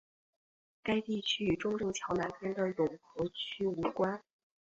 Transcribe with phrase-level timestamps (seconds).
[0.81, 4.19] 该地区与中正桥南边的永和区无关。